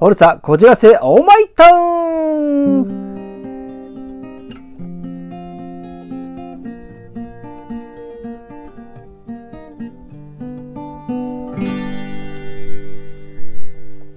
[0.00, 3.10] ホルツァ、こじらせ、オーマイタウン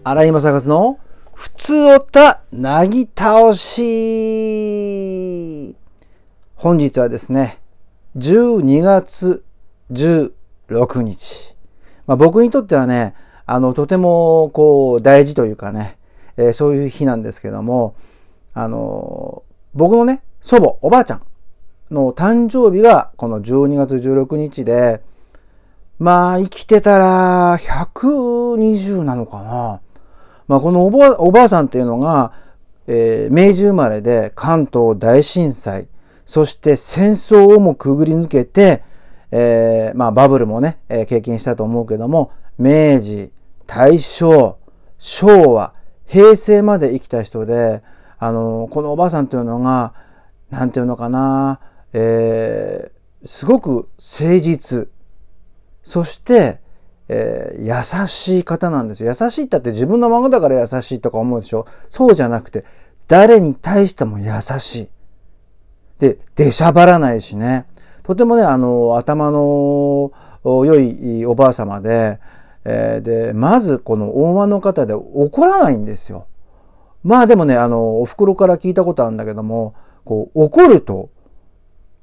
[0.05, 0.99] 荒井正和の
[1.33, 4.95] 普通おたなぎ倒し
[6.55, 7.59] 本日はですね、
[8.15, 9.43] 12月
[9.91, 11.57] 16日。
[12.07, 13.15] まあ、僕にとってはね、
[13.45, 15.97] あの、とてもこう大事というかね、
[16.37, 17.95] えー、そういう日なんですけども、
[18.53, 21.21] あの、僕のね、祖母、おばあちゃん
[21.91, 25.01] の誕生日がこの12月16日で、
[25.99, 29.81] まあ、生きてたら120なのかな。
[30.47, 32.33] まあ、このおばおばあさんっていうのが、
[32.87, 35.87] えー、明治生まれで関東大震災、
[36.25, 38.83] そして戦争をもくぐり抜けて、
[39.31, 43.31] えー、まあバブルもね、えー、経験したと思うけども、明治、
[43.67, 44.57] 大正、
[44.97, 45.73] 昭和、
[46.05, 47.81] 平成まで生きた人で、
[48.19, 49.93] あの、このおばあさんというのが、
[50.49, 51.59] なんていうのかな、
[51.93, 54.89] えー、すごく誠実、
[55.83, 56.59] そして、
[57.09, 59.13] えー、優しい方なんですよ。
[59.19, 61.65] 優しいったって自分の孫だから優しいとか思うでしょ？
[61.89, 62.63] そうじゃなくて、
[63.07, 64.89] 誰に対しても優しい。
[65.99, 67.65] で、出しゃばらないしね。
[68.03, 70.11] とてもね、あの、頭の
[70.43, 72.19] 良いおばあ様で、
[72.65, 76.27] えー、で、まずこの大間の方で怒らないんですよ。
[77.03, 79.75] まあでもね、あの、お袋から聞いたことあるんだけども、
[80.05, 81.09] こう、怒ると、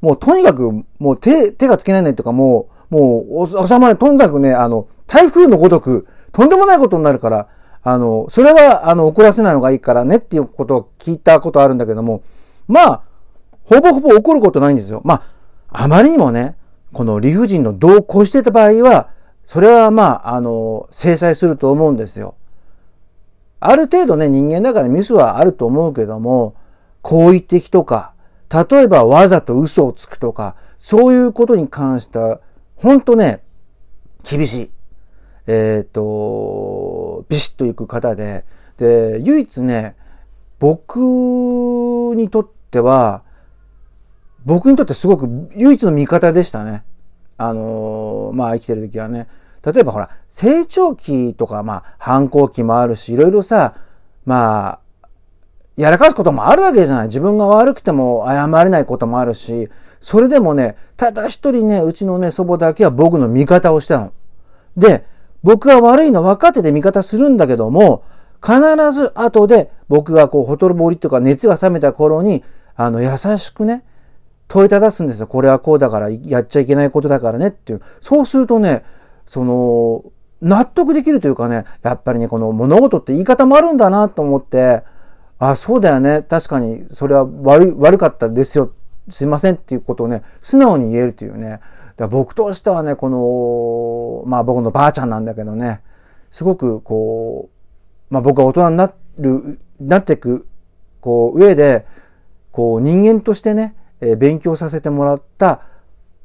[0.00, 3.96] もうとにかく、もう手、手がつけないねとか、もう、もう、収まる。
[3.96, 7.48] とにかくね、あの、台風のごとく、とんでもないことになるから、
[7.82, 12.22] あの、それは、あの、怒らせないのがいいからねっていうことを聞いたことあるんだけども、
[12.68, 13.02] まあ、
[13.64, 15.00] ほぼほぼ怒ることないんですよ。
[15.04, 15.22] ま
[15.68, 16.56] あ、あまりにもね、
[16.92, 19.10] この理不尽の度を越してた場合は、
[19.50, 22.36] それはまあ、あの、制裁すると思うんですよ。
[23.58, 26.54] ある程度ね、人間だからミスはあると思うけども、
[27.02, 28.14] 好意的とか、
[28.48, 32.40] 例えばわざと嘘をつくとか、そういうことに関しては、
[32.76, 33.42] ほんとね、
[34.22, 34.70] 厳しい。
[35.48, 38.44] えっ、ー、と、ビシッといく方で、
[38.76, 39.96] で、唯一ね、
[40.60, 41.00] 僕
[42.14, 43.24] にとっては、
[44.44, 46.84] 僕にとってすごく唯一の味方でしたね。
[47.36, 49.26] あの、まあ生きてる時はね。
[49.64, 53.74] 例えばほら、成長期とか、まあ反抗期もあるし、いろいろさ、
[54.24, 54.80] まあ、
[55.76, 57.06] やらかすこともあるわけじゃない。
[57.08, 59.68] 自分が悪くても謝れないこともあるし、
[60.00, 64.12] それでもね、ただ一人ね、うちのね、祖母だけは僕の味方をしたの。
[64.76, 65.04] で、
[65.42, 68.02] 僕が悪いの分かってて味方するんだけども、
[68.42, 68.60] 必
[68.92, 72.44] ず後で僕がこう、ほとろぼりとか熱が冷めた頃に、
[72.76, 73.84] あの、優しくね、
[74.48, 75.26] 問いただすんですよ。
[75.26, 77.82] これはこうだからやっちゃいけないことだからねっていう。
[78.00, 78.84] そうするとね、
[79.30, 80.02] その、
[80.42, 84.82] 納得できるというかね、やっぱりね、この物事って言い方もあるんだなと思って、
[85.38, 86.22] あ、そうだよね。
[86.28, 88.72] 確かに、それは悪い、悪かったですよ。
[89.08, 91.60] すいませんっていうことをね、素直に言えるというね。
[91.96, 95.80] だ僕としてはね、この、まあ僕のばあちゃんなんだけどね、
[96.32, 97.50] すごくこ
[98.10, 100.48] う、まあ僕が大人になる、なっていく、
[101.00, 101.86] こう、上で、
[102.50, 105.60] こう人間としてね、え勉強させてもらった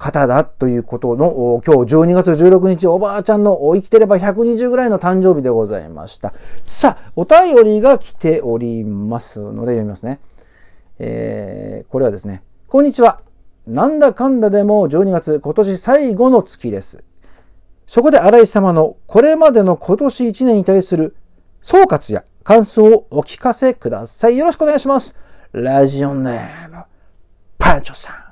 [0.05, 6.33] 方だということの、今日12月16日おばあちゃんの生きてれば120ぐらいの誕生日でございました。
[6.63, 10.19] さあ、お便りが来ておりますので読みますね。
[10.99, 13.21] えー、これはですね、こんにちは。
[13.65, 17.03] なんだかんだでも12月今年最後の月です。
[17.87, 21.15] そこで荒井様のこれまでの今年1年に対する
[21.61, 24.37] 総括や感想をお聞かせください。
[24.37, 25.15] よろしくお願いします。
[25.51, 26.83] ラジオネーム、
[27.57, 28.24] パンチョさん。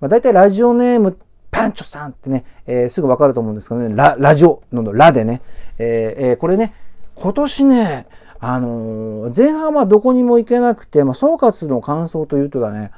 [0.00, 1.16] まあ、大体ラジオネーム、
[1.50, 5.42] パンチョさんってね、えー、すぐわかると思うんですけどね、ラ、ラジオのラでね、
[5.78, 6.74] えー、えー、これね、
[7.14, 8.06] 今年ね、
[8.38, 12.90] あの、前半はどこにも行けなくて、まあ、総括の感想というとだね、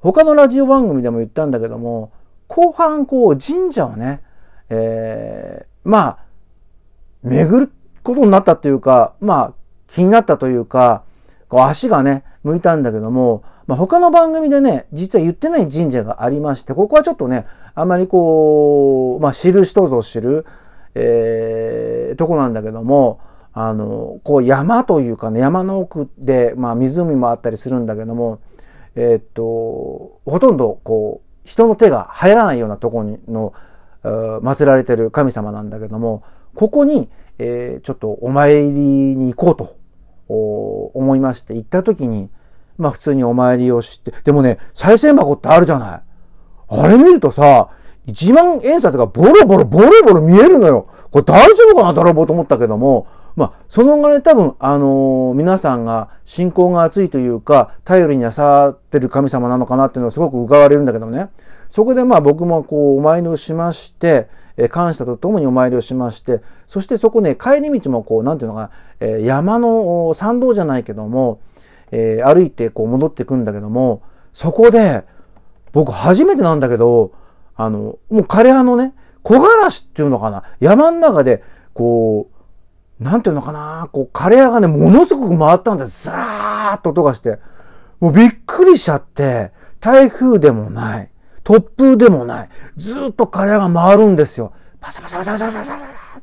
[0.00, 2.10] 他のラジオ番組でも言ったんだけども、
[2.48, 4.20] 後半こう神社をね、
[4.68, 6.18] えー、まあ、
[7.22, 9.52] 巡ることになったというか、まあ、
[9.86, 11.04] 気になったというか、
[11.48, 20.46] こう足がね、向いたんだけども、まあ、他の番組でね、実は言ってない神社がありまして、ここはちょっとね、あまりこう、まあ、知る人ぞ知る、
[20.94, 23.20] えー、とこなんだけども、
[23.54, 28.40] あの、こう山というかね、山の奥で、まあ湖もあったりするんだけども、
[28.94, 33.52] えー、っと、ほとんどこう、人の手が入らないようなとこにの、
[34.02, 36.24] 祀られてる神様なんだけども、
[36.54, 37.08] ここに、
[37.38, 39.76] えー、ちょっとお参りに行こうと
[40.94, 42.30] 思いまして、行った時に、
[42.78, 46.02] まあ普通にお参りをして、でもね、再銭箱ってあるじゃない。
[46.68, 47.70] あれ見るとさ、
[48.06, 50.88] 一万円札がボロボロボロボロ見えるのよ。
[51.10, 61.28] これ大丈夫かな泥棒と思ったけども、まあ、その後ね、多分、あのー、皆さんが信仰が熱いというか、頼りになさってる神様なのかなっていうのはすごく伺われるんだけどね。
[61.68, 64.28] そこでまあ僕もこう、お参りをしまして、
[64.58, 68.70] え感謝とともにお参りをしまして、そしてそこね、帰り道もこう、なんていうのかな、
[69.00, 71.40] え山の参道じゃないけども、
[71.92, 74.02] えー、歩いてこう戻ってくんだけども、
[74.32, 75.04] そこで、
[75.72, 77.12] 僕初めてなんだけど、
[77.54, 81.44] あの、もう枯葉のね、木枯らしっていうのかな、山の中で、
[81.74, 82.28] こ
[83.00, 86.06] う、なんていうのかな、こう、枯れ葉がね、ものすごく回ったんです。
[86.06, 87.38] ザーッと音がして。
[88.00, 91.10] もうびっくりしちゃって、台風でもない、
[91.44, 94.52] 突風でもない、ずっと枯れ葉が回るんですよ。
[94.80, 96.22] パサパサパサパサパサパサ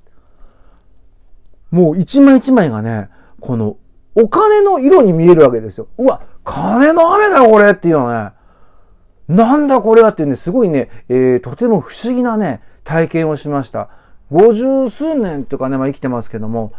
[1.72, 3.78] もう一枚一枚がね、この、
[4.22, 5.88] お金の色に見えるわけですよ。
[5.98, 8.32] うわ、金の雨だよ、これっていうのね。
[9.28, 13.90] なんだこれはっていうね、すごいね、えー、とても不思議なね、体験をしました。
[14.32, 16.74] 五十数年とかね、まあ生きてますけども、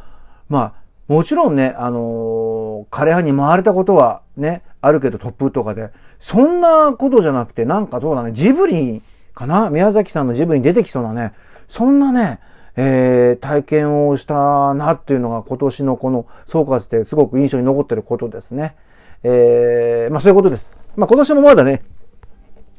[0.48, 0.72] まあ、
[1.06, 9.02] もちろんね、あのー、枯葉に回れたことはね、あるけど突風とかで、そんなことじゃなくて、なんかどうだね、ジブリ
[9.34, 9.70] かな？
[9.70, 11.32] 宮崎さんのジブリに出てきそうなね、
[11.66, 12.40] そんなね、
[12.76, 18.76] えー、体験をしたなっていうのが今年のこの総括ですごく印象に残ってることですね。
[19.22, 20.72] えー、まあそういうことです。
[20.96, 21.82] まあ今年もまだね、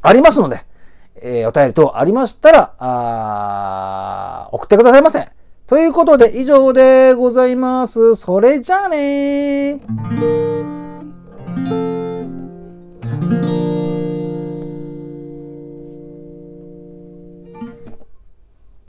[0.02, 0.66] ありますので、
[1.22, 5.30] えー、お便り等ありましたら、あ送ってくださいませ。
[5.68, 8.16] ということで以上でございます。
[8.16, 10.42] それじゃあねー。